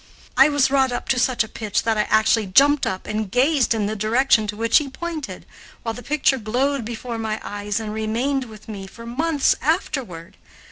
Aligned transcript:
I 0.35 0.49
was 0.49 0.71
wrought 0.71 0.91
up 0.91 1.07
to 1.09 1.19
such 1.19 1.43
a 1.43 1.47
pitch 1.47 1.83
that 1.83 1.95
I 1.95 2.07
actually 2.09 2.47
jumped 2.47 2.87
up 2.87 3.05
and 3.05 3.29
gazed 3.29 3.75
in 3.75 3.85
the 3.85 3.95
direction 3.95 4.47
to 4.47 4.55
which 4.55 4.79
he 4.79 4.89
pointed, 4.89 5.45
while 5.83 5.93
the 5.93 6.01
picture 6.01 6.39
glowed 6.39 6.83
before 6.83 7.19
my 7.19 7.39
eyes 7.43 7.79
and 7.79 7.93
remained 7.93 8.45
with 8.45 8.67
me 8.67 8.87
for 8.87 9.05
months 9.05 9.53
afterward. 9.61 10.37